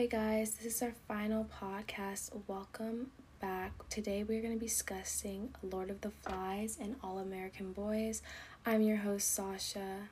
[0.00, 2.30] Hey guys, this is our final podcast.
[2.46, 3.72] Welcome back.
[3.90, 8.22] Today we're going to be discussing Lord of the Flies and All American Boys.
[8.64, 10.08] I'm your host, Sasha.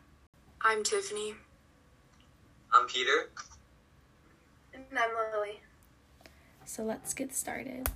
[0.60, 1.32] I'm Tiffany.
[2.70, 3.30] I'm Peter.
[4.74, 5.62] And I'm Lily.
[6.66, 7.88] So let's get started.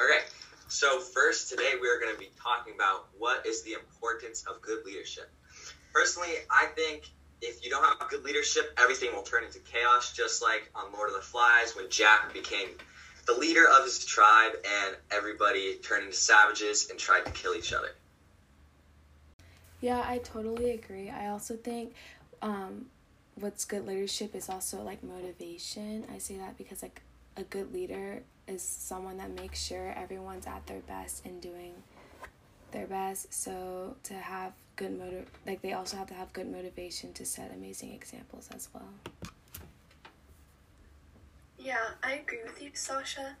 [0.00, 0.24] Okay,
[0.66, 4.84] so first today we're going to be talking about what is the importance of good
[4.84, 5.30] leadership.
[5.92, 7.12] Personally, I think
[7.44, 11.08] if you don't have good leadership, everything will turn into chaos, just like on Lord
[11.08, 12.68] of the Flies when Jack became
[13.26, 17.72] the leader of his tribe and everybody turned into savages and tried to kill each
[17.72, 17.90] other.
[19.80, 21.10] Yeah, I totally agree.
[21.10, 21.94] I also think
[22.42, 22.86] um,
[23.36, 26.04] what's good leadership is also like motivation.
[26.14, 27.02] I say that because like
[27.36, 31.74] a good leader is someone that makes sure everyone's at their best and doing
[32.74, 33.32] their best.
[33.32, 37.52] So to have good motive, like they also have to have good motivation to set
[37.54, 38.88] amazing examples as well.
[41.58, 43.36] Yeah, I agree with you, Sasha.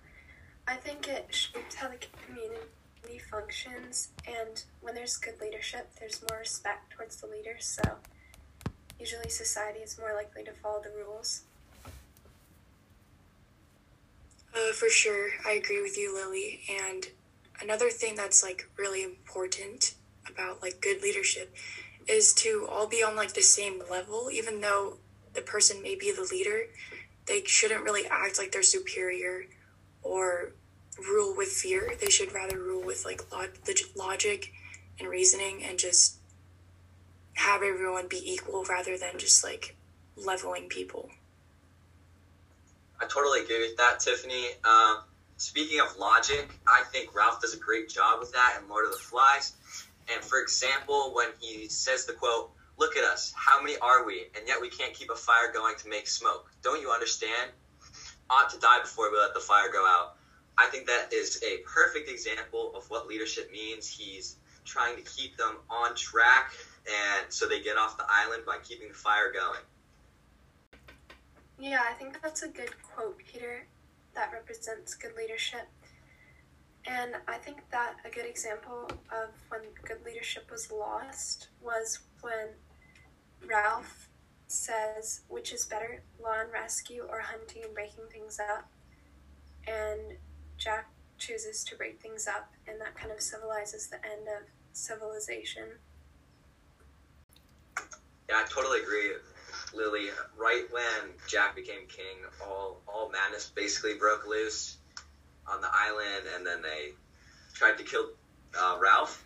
[0.66, 6.38] I think it shapes how the community functions, and when there's good leadership, there's more
[6.38, 7.82] respect towards the leader, so
[8.98, 11.42] usually society is more likely to follow the rules.
[14.56, 16.60] Uh, for sure, I agree with you, Lily.
[16.70, 17.08] And
[17.62, 19.94] another thing that's like really important
[20.28, 21.54] about like good leadership
[22.06, 24.98] is to all be on like the same level, even though
[25.32, 26.66] the person may be the leader.
[27.26, 29.44] They shouldn't really act like they're superior
[30.02, 30.52] or
[30.98, 31.94] rule with fear.
[32.00, 33.58] They should rather rule with like log-
[33.96, 34.52] logic
[35.00, 36.16] and reasoning and just
[37.34, 39.76] have everyone be equal rather than just like
[40.16, 41.08] leveling people.
[43.00, 44.46] I totally agree with that, Tiffany.
[44.64, 44.98] Um,
[45.36, 48.92] speaking of logic, I think Ralph does a great job with that in Lord of
[48.92, 49.52] the Flies.
[50.12, 54.26] And for example, when he says the quote, Look at us, how many are we?
[54.36, 56.50] And yet we can't keep a fire going to make smoke.
[56.62, 57.52] Don't you understand?
[58.28, 60.16] Ought to die before we let the fire go out.
[60.58, 63.88] I think that is a perfect example of what leadership means.
[63.88, 66.52] He's trying to keep them on track
[66.86, 69.60] and so they get off the island by keeping the fire going.
[71.58, 73.66] Yeah, I think that's a good quote, Peter,
[74.14, 75.66] that represents good leadership.
[76.86, 82.48] And I think that a good example of when good leadership was lost was when
[83.46, 84.08] Ralph
[84.46, 88.68] says, which is better, law and rescue or hunting and breaking things up?
[89.66, 90.18] And
[90.58, 95.64] Jack chooses to break things up, and that kind of civilizes the end of civilization.
[98.28, 99.12] Yeah, I totally agree,
[99.76, 100.08] Lily.
[100.36, 104.76] Right when Jack became king, all all madness basically broke loose
[105.46, 106.92] on the island, and then they
[107.54, 108.06] tried to kill
[108.58, 109.24] uh, Ralph.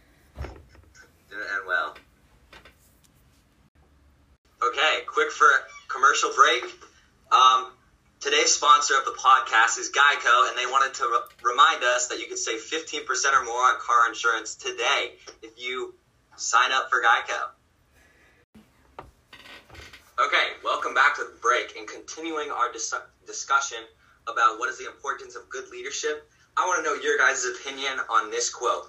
[1.28, 1.97] Didn't end well.
[4.62, 5.47] Okay, quick for
[5.88, 6.64] commercial break.
[7.31, 7.72] Um,
[8.20, 12.19] today's sponsor of the podcast is Geico, and they wanted to re- remind us that
[12.19, 15.94] you can save 15% or more on car insurance today if you
[16.37, 17.57] sign up for Geico.
[20.20, 22.92] Okay, welcome back to the break and continuing our dis-
[23.24, 23.78] discussion
[24.26, 26.28] about what is the importance of good leadership.
[26.56, 28.88] I want to know your guys' opinion on this quote.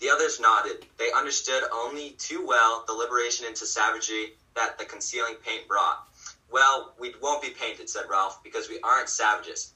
[0.00, 0.84] The others nodded.
[0.98, 6.08] They understood only too well the liberation into savagery that the concealing paint brought.
[6.50, 9.72] Well, we won't be painted, said Ralph, because we aren't savages.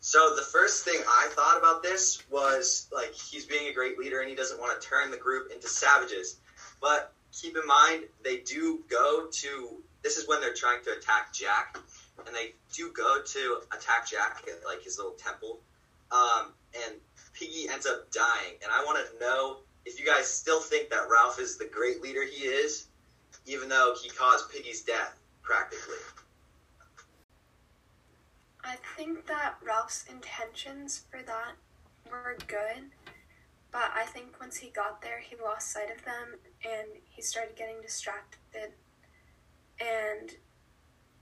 [0.00, 4.20] So the first thing I thought about this was like he's being a great leader
[4.20, 6.38] and he doesn't want to turn the group into savages.
[6.80, 11.32] But keep in mind they do go to this is when they're trying to attack
[11.32, 11.78] Jack,
[12.24, 15.58] and they do go to attack Jack at like his little temple,
[16.12, 16.52] um,
[16.86, 16.94] and
[17.32, 18.54] Piggy ends up dying.
[18.62, 19.56] And I want to know
[19.86, 22.86] if you guys still think that Ralph is the great leader he is,
[23.46, 25.96] even though he caused Piggy's death practically.
[28.62, 31.54] I think that Ralph's intentions for that
[32.10, 32.90] were good,
[33.72, 37.56] but I think once he got there, he lost sight of them and he started
[37.56, 38.72] getting distracted
[39.84, 40.30] and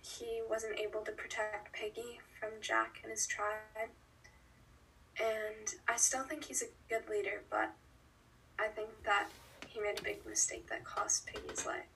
[0.02, 3.90] he wasn't able to protect Piggy from Jack and his tribe.
[5.18, 7.72] And I still think he's a good leader, but
[8.58, 9.28] I think that
[9.68, 11.86] he made a big mistake that cost Piggy's life.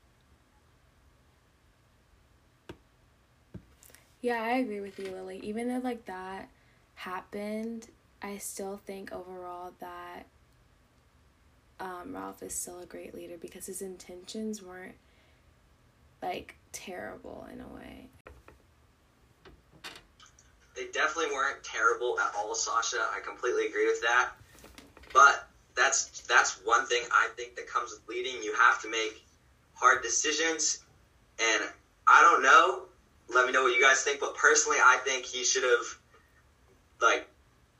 [4.20, 5.40] Yeah, I agree with you, Lily.
[5.42, 6.48] Even though like that
[6.94, 7.88] happened,
[8.22, 10.26] I still think overall that
[11.78, 14.94] um, Ralph is still a great leader because his intentions weren't
[16.22, 18.08] like terrible in a way.
[20.74, 23.06] They definitely weren't terrible at all, Sasha.
[23.14, 24.30] I completely agree with that.
[25.12, 28.42] But that's that's one thing I think that comes with leading.
[28.42, 29.24] You have to make
[29.74, 30.84] hard decisions,
[31.38, 31.62] and
[32.06, 32.86] I don't know
[33.28, 34.20] let me know what you guys think.
[34.20, 35.98] But personally, I think he should have
[37.00, 37.28] like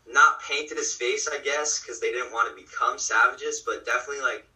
[0.08, 4.22] not painted his face, I guess, because they didn't want to become savages, but definitely
[4.22, 4.46] like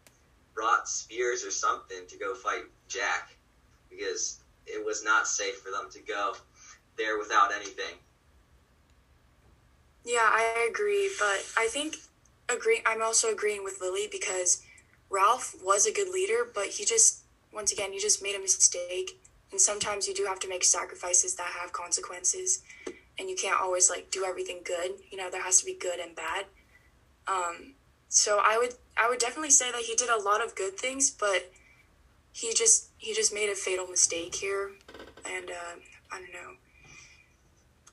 [0.54, 3.30] brought spears or something to go fight Jack
[3.90, 6.34] because it was not safe for them to go
[6.96, 7.94] there without anything.
[10.04, 11.96] Yeah, I agree, but I think
[12.48, 14.62] agree I'm also agreeing with Lily because
[15.10, 17.20] Ralph was a good leader, but he just
[17.52, 19.20] once again, he just made a mistake.
[19.50, 22.62] And sometimes you do have to make sacrifices that have consequences
[23.18, 24.92] and you can't always like do everything good.
[25.10, 26.44] You know, there has to be good and bad.
[27.26, 27.74] Um,
[28.08, 31.10] so I would I would definitely say that he did a lot of good things,
[31.10, 31.52] but
[32.32, 34.72] he just he just made a fatal mistake here,
[35.24, 35.76] and uh,
[36.12, 36.56] I don't know.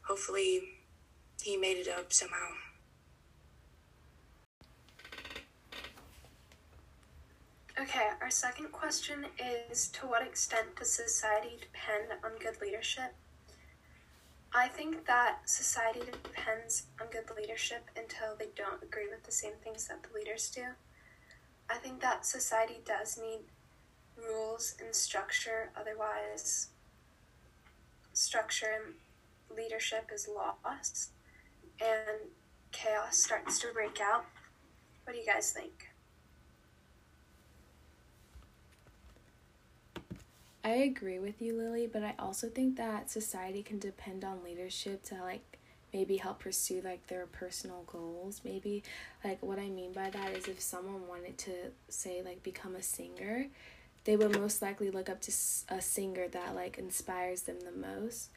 [0.04, 0.62] Hopefully,
[1.42, 2.50] he made it up somehow.
[7.80, 9.26] Okay, our second question
[9.70, 13.14] is To what extent does society depend on good leadership?
[14.54, 19.54] I think that society depends on good leadership until they don't agree with the same
[19.64, 20.64] things that the leaders do.
[21.70, 23.42] I think that society does need
[24.18, 26.70] rules and structure, otherwise,
[28.14, 31.12] structure and leadership is lost
[31.80, 32.30] and
[32.72, 34.26] chaos starts to break out.
[35.04, 35.90] What do you guys think?
[40.64, 45.02] I agree with you, Lily, but I also think that society can depend on leadership
[45.04, 45.60] to like
[45.94, 48.42] maybe help pursue like their personal goals.
[48.44, 48.84] Maybe
[49.24, 51.52] like what I mean by that is if someone wanted to
[51.88, 53.48] say like become a singer,
[54.08, 55.32] they would most likely look up to
[55.68, 58.30] a singer that like inspires them the most.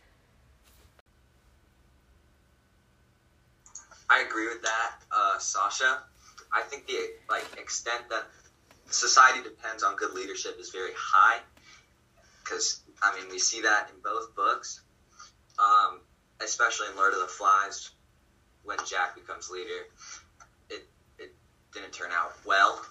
[4.11, 6.00] I agree with that, uh, Sasha.
[6.52, 8.25] I think the like extent that
[8.90, 11.38] society depends on good leadership is very high
[12.43, 14.81] because I mean we see that in both books,
[15.61, 16.00] um,
[16.43, 17.90] especially in Lord of the Flies
[18.64, 19.87] when Jack becomes leader.
[20.69, 20.82] It
[21.20, 21.32] it
[21.72, 22.84] didn't turn out well.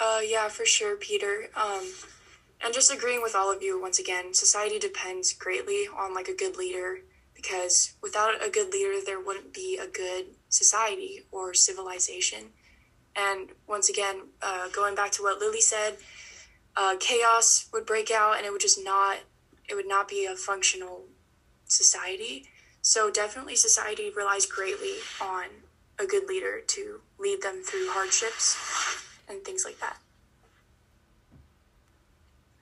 [0.00, 1.50] Uh, yeah, for sure, Peter.
[1.54, 1.86] Um,
[2.64, 6.34] and just agreeing with all of you once again, society depends greatly on like a
[6.34, 7.00] good leader
[7.34, 12.46] because without a good leader, there wouldn't be a good society or civilization.
[13.14, 15.96] And once again, uh, going back to what Lily said,
[16.76, 19.18] uh, chaos would break out, and it would just not
[19.68, 21.04] it would not be a functional
[21.66, 22.46] society.
[22.82, 25.46] So definitely, society relies greatly on
[25.98, 29.96] a good leader to lead them through hardships and things like that.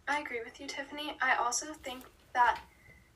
[0.06, 1.16] I agree with you, Tiffany.
[1.20, 2.04] I also think
[2.34, 2.60] that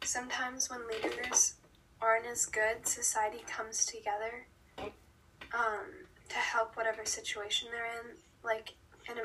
[0.04, 1.54] sometimes when leaders
[2.00, 4.46] aren't as good, society comes together
[4.78, 5.86] um,
[6.28, 8.16] to help whatever situation they're in.
[8.42, 8.74] Like
[9.08, 9.16] in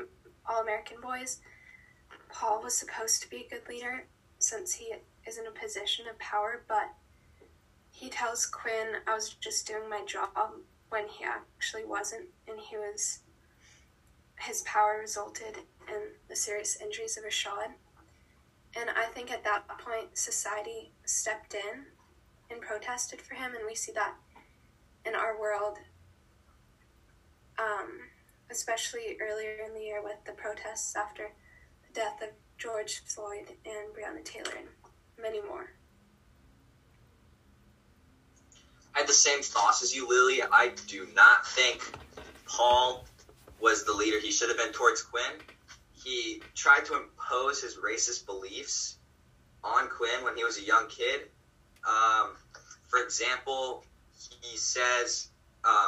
[0.48, 1.40] All American Boys,
[2.30, 4.04] Paul was supposed to be a good leader
[4.38, 4.94] since he
[5.26, 6.94] is in a position of power, but
[7.90, 10.30] he tells Quinn, I was just doing my job
[10.88, 13.20] when he actually wasn't, and he was.
[14.40, 15.58] His power resulted
[15.88, 17.72] in the serious injuries of Rashad.
[18.76, 21.86] And I think at that point, society stepped in
[22.50, 24.14] and protested for him, and we see that
[25.04, 25.78] in our world,
[27.58, 28.00] um,
[28.50, 31.30] especially earlier in the year with the protests after
[31.86, 34.68] the death of George Floyd and Breonna Taylor, and
[35.20, 35.70] many more.
[38.94, 40.42] I had the same thoughts as you, Lily.
[40.42, 41.82] I do not think
[42.46, 43.04] Paul
[43.60, 45.32] was the leader he should have been towards Quinn.
[45.92, 48.96] He tried to impose his racist beliefs
[49.64, 51.22] on Quinn when he was a young kid.
[51.86, 52.30] Um,
[52.88, 53.84] for example,
[54.42, 55.28] he says
[55.64, 55.86] um,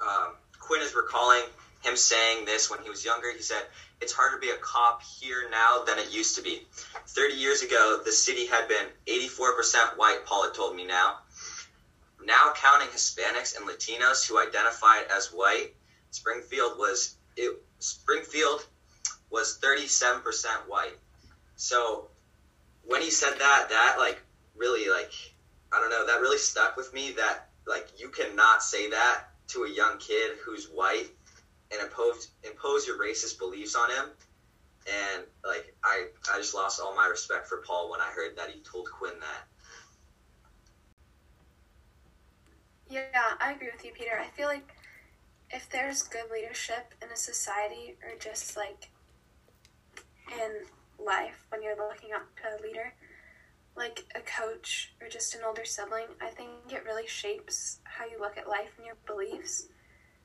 [0.00, 1.42] um, Quinn is recalling
[1.82, 3.32] him saying this when he was younger.
[3.32, 3.62] He said,
[4.00, 6.62] It's harder to be a cop here now than it used to be.
[7.08, 11.18] 30 years ago, the city had been 84% white, Paul had told me now.
[12.24, 15.72] Now, counting Hispanics and Latinos who identified as white,
[16.18, 18.66] Springfield was it, Springfield
[19.30, 20.98] was 37% white.
[21.54, 22.08] So
[22.84, 24.20] when he said that, that like
[24.56, 25.12] really like
[25.72, 29.62] I don't know, that really stuck with me that like you cannot say that to
[29.62, 31.08] a young kid who's white
[31.70, 34.06] and impose impose your racist beliefs on him.
[34.88, 38.50] And like I I just lost all my respect for Paul when I heard that
[38.50, 39.46] he told Quinn that.
[42.90, 43.02] Yeah,
[43.38, 44.18] I agree with you, Peter.
[44.18, 44.66] I feel like
[45.50, 48.90] if there's good leadership in a society or just like
[50.32, 52.92] in life when you're looking up to a leader,
[53.76, 58.20] like a coach or just an older sibling, I think it really shapes how you
[58.20, 59.68] look at life and your beliefs.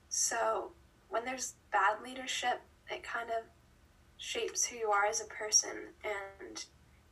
[0.08, 0.72] So
[1.08, 3.44] when there's bad leadership, it kind of
[4.18, 6.64] shapes who you are as a person, and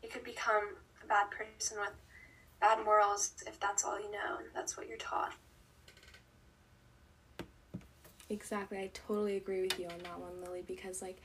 [0.03, 1.95] you could become a bad person with
[2.61, 5.33] bad morals if that's all you know and that's what you're taught.
[8.29, 8.79] Exactly.
[8.79, 11.19] I totally agree with you on that one, Lily, because like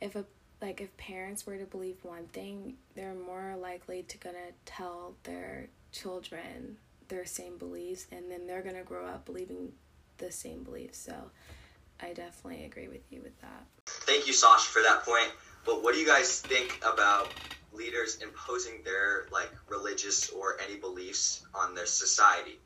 [0.00, 0.24] if a
[0.60, 5.68] like if parents were to believe one thing, they're more likely to gonna tell their
[5.90, 6.76] children
[7.08, 9.72] their same beliefs and then they're gonna grow up believing
[10.18, 10.98] the same beliefs.
[10.98, 11.14] So
[12.00, 13.66] I definitely agree with you with that.
[13.86, 15.30] Thank you, Sasha, for that point.
[15.64, 17.32] But what do you guys think about
[17.72, 22.58] leaders imposing their like religious or any beliefs on their society?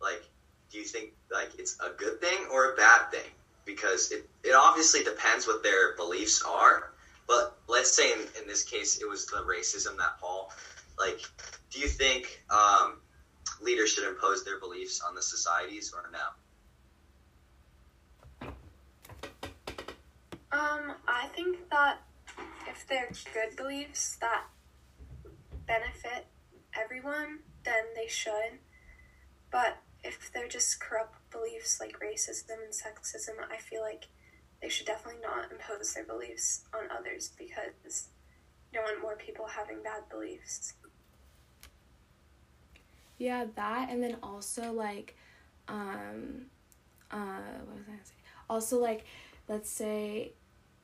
[0.00, 0.28] Like,
[0.70, 3.30] do you think like it's a good thing or a bad thing?
[3.64, 6.92] Because it, it obviously depends what their beliefs are.
[7.26, 10.50] But let's say in, in this case it was the racism that Paul
[10.98, 11.20] like
[11.70, 12.98] do you think um,
[13.60, 16.18] leaders should impose their beliefs on the societies or no?
[20.50, 21.98] Um, I think that
[22.66, 24.44] if they're good beliefs that
[25.66, 26.26] benefit
[26.74, 28.58] everyone, then they should.
[29.50, 34.06] But if they're just corrupt beliefs like racism and sexism, I feel like
[34.62, 38.08] they should definitely not impose their beliefs on others because
[38.72, 40.74] you don't want more people having bad beliefs.
[43.18, 45.16] Yeah, that and then also like
[45.66, 46.46] um
[47.10, 48.14] uh what was I gonna say?
[48.48, 49.04] Also like
[49.48, 50.32] let's say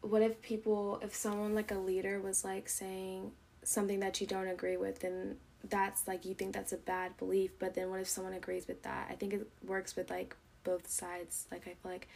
[0.01, 4.49] what if people if someone like a leader was like saying something that you don't
[4.49, 5.37] agree with then
[5.69, 8.83] that's like you think that's a bad belief but then what if someone agrees with
[8.83, 9.09] that?
[9.11, 11.47] I think it works with like both sides.
[11.51, 12.09] Like i feel like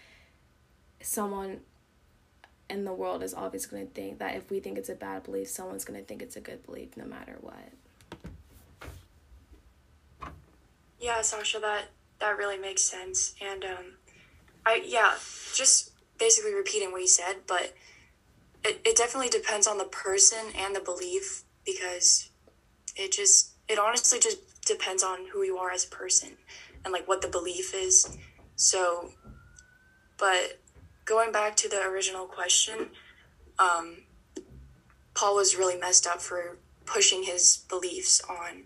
[1.00, 1.60] someone
[2.68, 5.22] in the world is always going to think that if we think it's a bad
[5.22, 7.72] belief someone's going to think it's a good belief no matter what.
[11.00, 11.86] Yeah sasha that
[12.20, 13.34] that really makes sense.
[13.40, 13.84] And um
[14.66, 15.14] i yeah
[15.54, 17.72] just basically repeating what you said, but
[18.64, 22.30] it, it definitely depends on the person and the belief because
[22.98, 26.30] it just it honestly just depends on who you are as a person
[26.84, 28.16] and like what the belief is.
[28.56, 29.12] So
[30.18, 30.60] but
[31.04, 32.88] going back to the original question,
[33.58, 33.98] um,
[35.14, 38.64] Paul was really messed up for pushing his beliefs on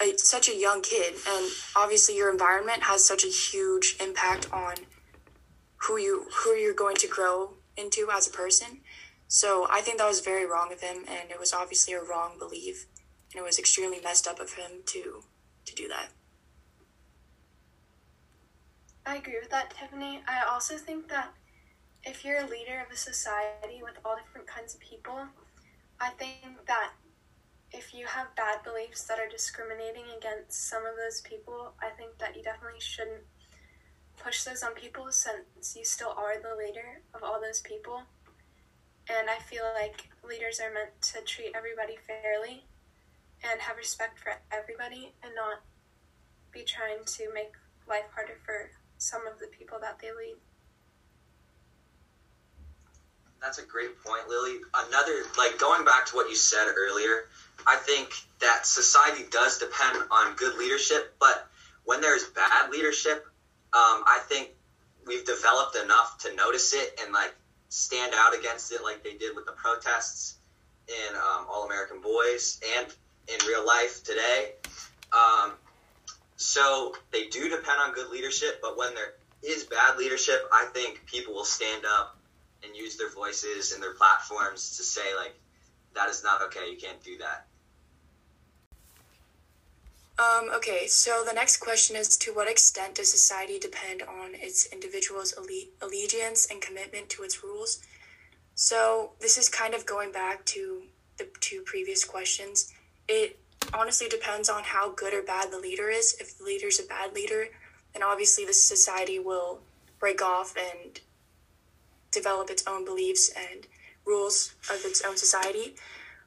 [0.00, 4.74] a, such a young kid and obviously your environment has such a huge impact on
[5.76, 8.80] who you who you're going to grow into as a person.
[9.28, 12.38] So I think that was very wrong of him, and it was obviously a wrong
[12.38, 12.86] belief,
[13.32, 15.22] and it was extremely messed up of him to
[15.64, 16.10] to do that.
[19.06, 20.22] I agree with that, Tiffany.
[20.26, 21.32] I also think that
[22.04, 25.26] if you're a leader of a society with all different kinds of people,
[26.00, 26.92] I think that
[27.72, 32.18] if you have bad beliefs that are discriminating against some of those people, I think
[32.18, 33.24] that you definitely shouldn't
[34.22, 38.02] push those on people since you still are the leader of all those people.
[39.08, 42.64] And I feel like leaders are meant to treat everybody fairly
[43.42, 45.60] and have respect for everybody and not
[46.52, 47.52] be trying to make
[47.88, 50.36] life harder for some of the people that they lead.
[53.42, 54.60] That's a great point, Lily.
[54.72, 57.28] Another, like going back to what you said earlier,
[57.66, 58.08] I think
[58.40, 61.46] that society does depend on good leadership, but
[61.84, 63.26] when there's bad leadership,
[63.74, 64.50] um, I think
[65.06, 67.34] we've developed enough to notice it and like
[67.74, 70.38] stand out against it, like they did with the protests
[70.88, 72.86] in um, All American Boys and
[73.26, 74.52] in real life today.
[75.12, 75.52] Um,
[76.36, 81.04] so they do depend on good leadership, but when there is bad leadership, I think
[81.06, 82.16] people will stand up
[82.62, 85.34] and use their voices and their platforms to say like
[85.94, 86.70] that is not okay.
[86.70, 87.46] You can't do that.
[90.16, 94.66] Um, okay, so the next question is To what extent does society depend on its
[94.66, 95.34] individual's
[95.82, 97.82] allegiance and commitment to its rules?
[98.54, 100.84] So, this is kind of going back to
[101.18, 102.72] the two previous questions.
[103.08, 103.40] It
[103.72, 106.16] honestly depends on how good or bad the leader is.
[106.20, 107.48] If the leader's a bad leader,
[107.92, 109.60] then obviously the society will
[109.98, 111.00] break off and
[112.12, 113.66] develop its own beliefs and
[114.06, 115.74] rules of its own society.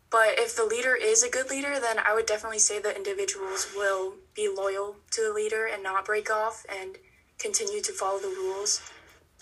[0.10, 3.68] But if the leader is a good leader, then I would definitely say that individuals
[3.76, 6.98] will be loyal to the leader and not break off and
[7.38, 8.82] continue to follow the rules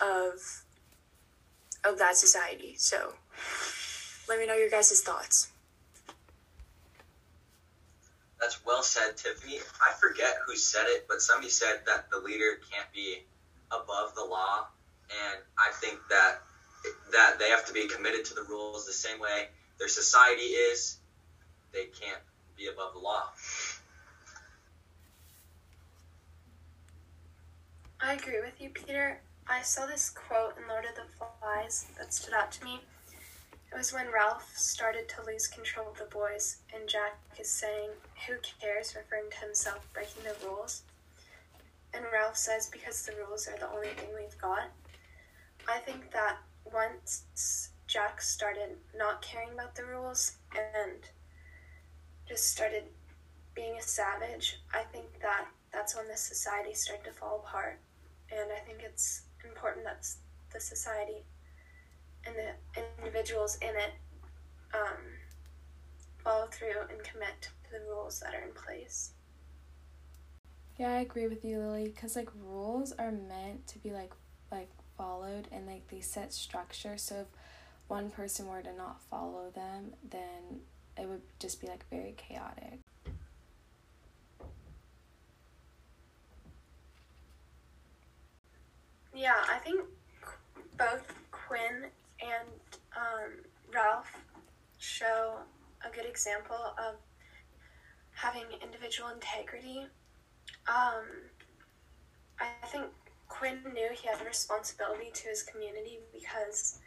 [0.01, 0.63] of
[1.83, 2.73] of that society.
[2.77, 3.13] So
[4.27, 5.51] let me know your guys' thoughts.
[8.39, 9.59] That's well said, Tiffany.
[9.81, 13.23] I forget who said it, but somebody said that the leader can't be
[13.71, 14.67] above the law,
[15.09, 16.41] and I think that
[17.11, 20.97] that they have to be committed to the rules the same way their society is,
[21.73, 22.21] they can't
[22.57, 23.29] be above the law.
[28.01, 29.19] I agree with you, Peter.
[29.47, 32.81] I saw this quote in Lord of the Flies that stood out to me.
[33.71, 37.89] it was when Ralph started to lose control of the boys, and Jack is saying,
[38.27, 38.95] Who cares?
[38.95, 40.83] referring to himself breaking the rules.
[41.93, 44.69] And Ralph says, Because the rules are the only thing we've got.
[45.67, 46.37] I think that
[46.71, 50.99] once Jack started not caring about the rules and
[52.27, 52.83] just started
[53.55, 57.79] being a savage, I think that that's when the society started to fall apart.
[58.29, 60.05] And I think it's important that
[60.51, 61.23] the society
[62.25, 63.93] and the individuals in it
[64.73, 64.99] um,
[66.17, 69.11] follow through and commit to the rules that are in place.
[70.77, 71.93] Yeah, I agree with you, Lily.
[71.97, 74.11] Cause like rules are meant to be like
[74.51, 76.97] like followed, and like they set structure.
[76.97, 77.27] So if
[77.87, 80.61] one person were to not follow them, then
[80.97, 82.79] it would just be like very chaotic.
[89.13, 89.81] Yeah, I think
[90.77, 91.85] both Quinn
[92.21, 92.49] and
[92.97, 93.31] um,
[93.73, 94.11] Ralph
[94.77, 95.37] show
[95.85, 96.95] a good example of
[98.11, 99.85] having individual integrity.
[100.67, 101.05] Um,
[102.39, 102.85] I think
[103.29, 106.79] Quinn knew he had a responsibility to his community because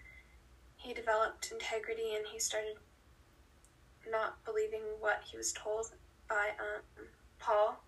[0.79, 2.77] he developed integrity and he started
[4.11, 5.91] not believing what he was told
[6.29, 7.05] by um,
[7.39, 7.83] Paul.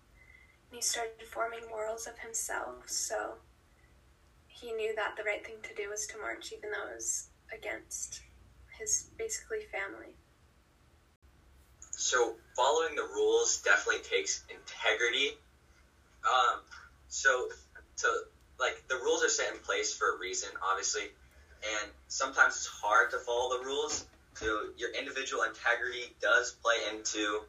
[0.69, 2.87] And he started forming morals of himself.
[2.87, 3.35] So
[4.47, 7.29] he knew that the right thing to do was to march, even though it was
[7.51, 8.21] against
[8.77, 10.15] his basically family.
[11.91, 15.37] So following the rules definitely takes integrity.
[16.23, 16.61] Um,
[17.07, 17.49] so
[17.97, 18.07] to
[18.59, 21.09] like the rules are set in place for a reason, obviously,
[21.63, 24.05] and sometimes it's hard to follow the rules.
[24.33, 27.41] So your individual integrity does play into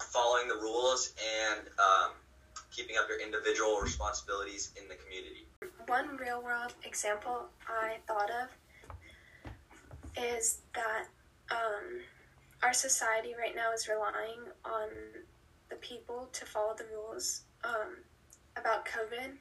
[0.00, 1.12] following the rules
[1.48, 2.12] and um,
[2.70, 5.46] keeping up your individual responsibilities in the community.
[5.86, 9.52] One real world example I thought of
[10.16, 11.06] is that
[11.50, 12.00] um,
[12.62, 14.88] our society right now is relying on
[15.68, 17.98] the people to follow the rules um,
[18.56, 19.32] about COVID.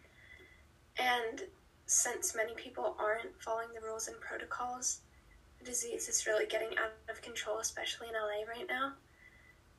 [0.98, 1.42] And
[1.86, 5.02] since many people aren't following the rules and protocols,
[5.60, 8.94] the disease is really getting out of control, especially in LA right now.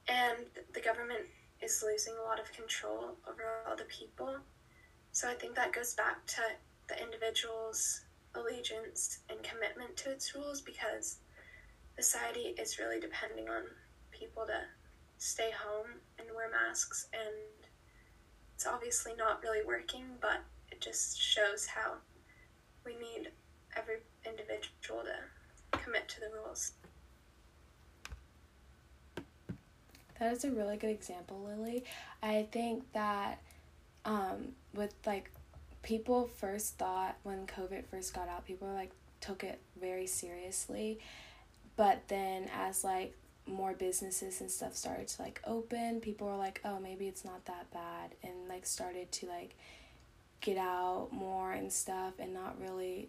[0.08, 1.20] And the government
[1.62, 4.36] is losing a lot of control over all the people.
[5.12, 6.42] So I think that goes back to
[6.88, 8.02] the individual's
[8.34, 11.18] allegiance and commitment to its rules because
[11.96, 13.62] society is really depending on
[14.10, 14.60] people to
[15.18, 15.86] stay home
[16.18, 17.64] and wear masks and
[18.54, 20.42] it's obviously not really working but
[20.84, 21.94] just shows how
[22.84, 23.30] we need
[23.76, 26.72] every individual to commit to the rules
[30.20, 31.84] that is a really good example lily
[32.22, 33.40] i think that
[34.04, 35.30] um, with like
[35.82, 40.98] people first thought when COVID first got out, people like took it very seriously.
[41.76, 43.16] But then as like
[43.46, 47.44] more businesses and stuff started to like open, people were like, "Oh, maybe it's not
[47.46, 49.56] that bad." And like started to like
[50.44, 53.08] get out more and stuff and not really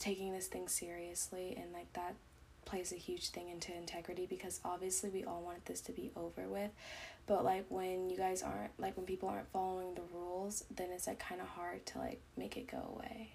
[0.00, 2.16] taking this thing seriously and like that
[2.64, 6.48] plays a huge thing into integrity because obviously we all want this to be over
[6.48, 6.70] with.
[7.26, 11.06] But like when you guys aren't like when people aren't following the rules then it's
[11.06, 13.34] like kind of hard to like make it go away.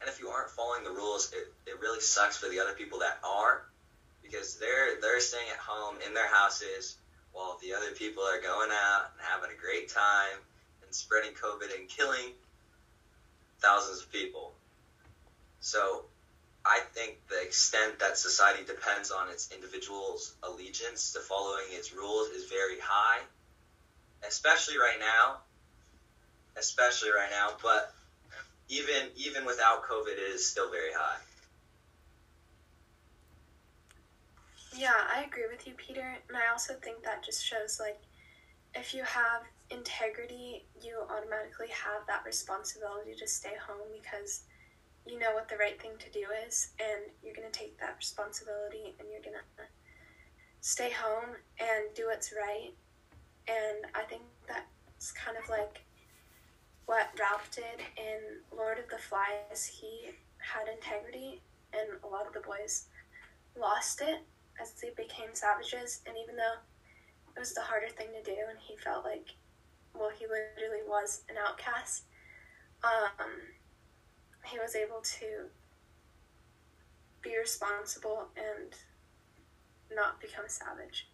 [0.00, 2.98] And if you aren't following the rules it, it really sucks for the other people
[2.98, 3.62] that are
[4.20, 6.96] because they're they're staying at home in their houses
[7.32, 10.42] while the other people are going out and having a great time
[10.86, 12.32] and spreading covid and killing
[13.60, 14.54] thousands of people
[15.60, 16.04] so
[16.66, 22.28] I think the extent that society depends on its individual's allegiance to following its rules
[22.30, 23.20] is very high,
[24.26, 25.38] especially right now.
[26.56, 27.92] Especially right now, but
[28.68, 31.18] even even without COVID, it is still very high.
[34.74, 38.00] Yeah, I agree with you, Peter, and I also think that just shows like
[38.74, 44.42] if you have integrity, you automatically have that responsibility to stay home because
[45.06, 47.94] you know what the right thing to do is, and you're going to take that
[47.96, 49.64] responsibility and you're going to
[50.60, 52.72] stay home and do what's right.
[53.48, 55.82] And I think that's kind of like
[56.86, 59.66] what Ralph did in Lord of the Flies.
[59.66, 61.40] He had integrity,
[61.72, 62.86] and a lot of the boys
[63.58, 64.22] lost it
[64.60, 66.02] as they became savages.
[66.06, 66.58] And even though
[67.36, 69.30] it was the harder thing to do, and he felt like,
[69.98, 72.04] well, he literally was an outcast.
[72.84, 73.30] Um,
[74.44, 75.48] he was able to
[77.22, 78.74] be responsible and
[79.94, 81.08] not become a savage.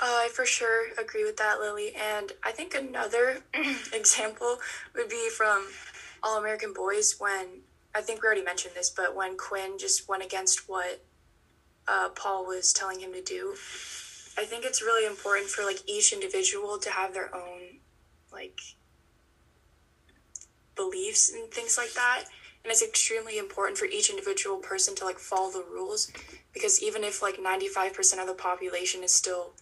[0.00, 1.92] Uh, I for sure agree with that, Lily.
[1.96, 3.38] And I think another
[3.92, 4.58] example
[4.94, 5.66] would be from
[6.22, 7.62] All American Boys when
[7.94, 11.04] I think we already mentioned this, but when Quinn just went against what
[11.88, 13.54] uh, Paul was telling him to do.
[14.36, 17.80] I think it's really important for like each individual to have their own
[18.32, 18.60] like
[20.76, 22.24] beliefs and things like that.
[22.62, 26.12] And it's extremely important for each individual person to like follow the rules
[26.52, 29.52] because even if like 95% of the population is still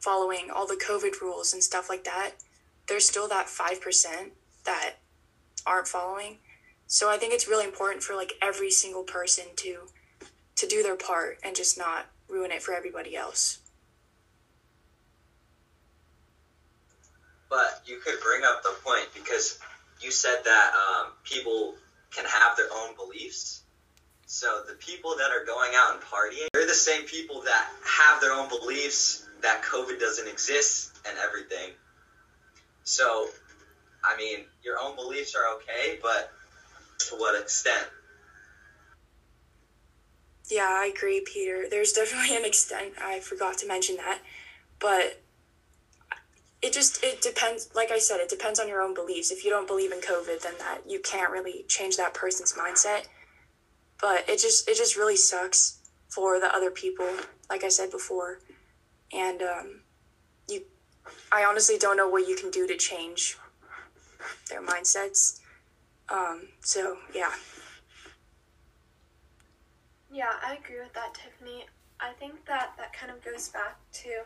[0.00, 2.32] following all the COVID rules and stuff like that,
[2.88, 4.30] there's still that 5%
[4.64, 4.94] that
[5.66, 6.38] aren't following.
[6.86, 9.88] So I think it's really important for like every single person to
[10.56, 13.58] to do their part and just not ruin it for everybody else.
[17.50, 19.58] But you could bring up the point because
[20.00, 21.74] you said that um, people
[22.10, 23.62] can have their own beliefs.
[24.26, 28.20] So the people that are going out and partying, they're the same people that have
[28.20, 31.70] their own beliefs that COVID doesn't exist and everything.
[32.84, 33.28] So,
[34.02, 36.32] I mean, your own beliefs are okay, but
[37.10, 37.86] to what extent?
[40.50, 41.64] Yeah, I agree, Peter.
[41.70, 42.94] There's definitely an extent.
[43.02, 44.20] I forgot to mention that,
[44.78, 45.22] but
[46.60, 47.70] it just it depends.
[47.74, 49.30] Like I said, it depends on your own beliefs.
[49.30, 53.06] If you don't believe in COVID, then that you can't really change that person's mindset.
[54.00, 55.78] But it just it just really sucks
[56.08, 57.08] for the other people.
[57.48, 58.40] Like I said before,
[59.12, 59.80] and um,
[60.48, 60.62] you,
[61.32, 63.38] I honestly don't know what you can do to change
[64.50, 65.40] their mindsets.
[66.10, 67.32] Um, so yeah.
[70.14, 71.66] Yeah, I agree with that, Tiffany.
[71.98, 74.22] I think that that kind of goes back to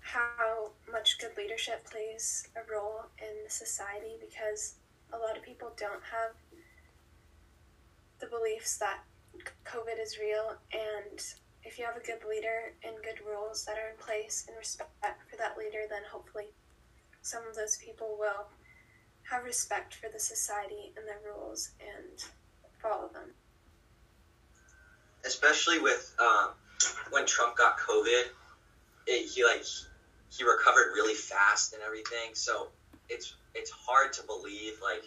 [0.00, 4.76] how much good leadership plays a role in the society because
[5.12, 6.32] a lot of people don't have
[8.20, 9.00] the beliefs that
[9.66, 11.20] COVID is real, and
[11.62, 14.96] if you have a good leader and good rules that are in place and respect
[15.30, 16.54] for that leader, then hopefully
[17.20, 18.48] some of those people will
[19.28, 22.24] have respect for the society and the rules and
[22.80, 23.34] follow them
[25.26, 26.50] especially with um,
[27.10, 28.24] when Trump got COVID,
[29.06, 29.64] it, he like
[30.30, 32.34] he recovered really fast and everything.
[32.34, 32.68] So
[33.08, 35.04] it's it's hard to believe like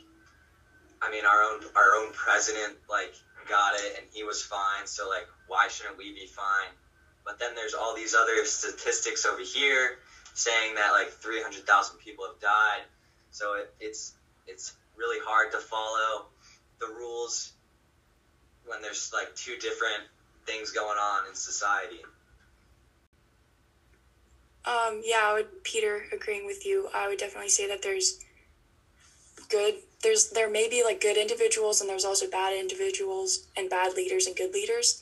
[1.02, 3.14] I mean our own our own president like
[3.48, 4.86] got it and he was fine.
[4.86, 6.72] So like why shouldn't we be fine?
[7.26, 10.00] But then there's all these other statistics over here
[10.34, 12.84] saying that like 300,000 people have died.
[13.32, 14.14] So it, it's
[14.48, 16.26] it's really hard to follow
[16.80, 17.54] the rules
[18.66, 20.04] when there's like two different
[20.46, 22.02] things going on in society.
[24.66, 26.90] Um, yeah, I would Peter agreeing with you.
[26.94, 28.20] I would definitely say that there's
[29.50, 33.96] good there's there may be like good individuals and there's also bad individuals and bad
[33.96, 35.02] leaders and good leaders.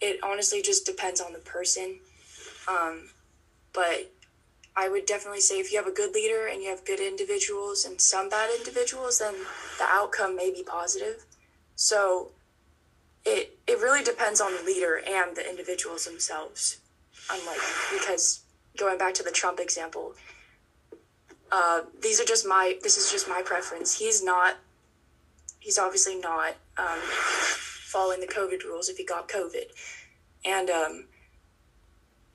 [0.00, 1.98] It honestly just depends on the person.
[2.68, 3.10] Um,
[3.72, 4.10] but
[4.76, 7.84] I would definitely say if you have a good leader and you have good individuals
[7.84, 9.34] and some bad individuals, then
[9.78, 11.24] the outcome may be positive.
[11.74, 12.30] So
[13.24, 16.78] it it really depends on the leader and the individuals themselves.
[17.30, 17.60] Unlike
[17.92, 18.40] because
[18.76, 20.14] going back to the Trump example,
[21.52, 23.98] uh, these are just my this is just my preference.
[23.98, 24.56] He's not
[25.58, 29.66] he's obviously not um, following the COVID rules if he got COVID,
[30.44, 31.04] and um,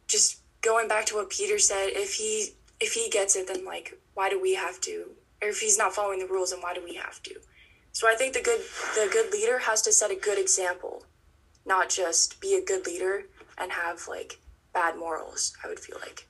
[0.08, 4.00] just going back to what Peter said, if he if he gets it, then like
[4.14, 5.12] why do we have to?
[5.42, 7.36] Or if he's not following the rules, then why do we have to?
[7.96, 8.60] So I think the good
[8.94, 11.06] the good leader has to set a good example,
[11.66, 13.28] not just be a good leader
[13.58, 14.38] and have like
[14.74, 15.56] bad morals.
[15.64, 16.28] I would feel like.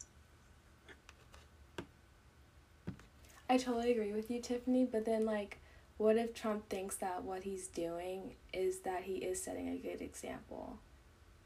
[3.49, 5.57] I totally agree with you, Tiffany, but then like
[5.97, 10.03] what if Trump thinks that what he's doing is that he is setting a good
[10.03, 10.77] example?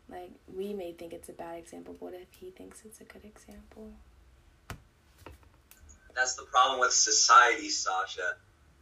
[0.10, 3.06] Like we may think it's a bad example, but what if he thinks it's a
[3.06, 3.94] good example?
[6.14, 8.36] That's the problem with society, Sasha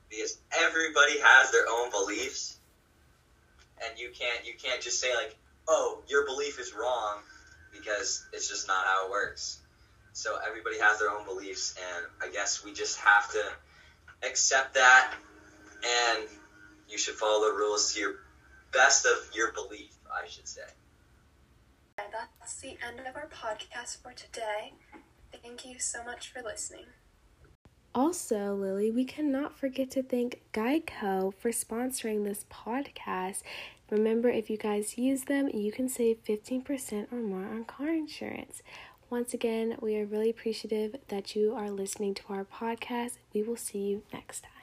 [0.09, 2.57] because everybody has their own beliefs,
[3.83, 5.35] and you can't you can't just say like,
[5.67, 7.19] oh, your belief is wrong,
[7.71, 9.59] because it's just not how it works.
[10.13, 13.43] So everybody has their own beliefs, and I guess we just have to
[14.27, 15.13] accept that,
[15.83, 16.27] and
[16.89, 18.15] you should follow the rules to your
[18.73, 20.61] best of your belief, I should say.
[21.97, 24.73] That's the end of our podcast for today.
[25.43, 26.85] Thank you so much for listening.
[27.97, 33.41] Also, Lily, we cannot forget to thank Geico for sponsoring this podcast.
[33.89, 38.61] Remember, if you guys use them, you can save 15% or more on car insurance.
[39.09, 43.13] Once again, we are really appreciative that you are listening to our podcast.
[43.33, 44.56] We will see you next time.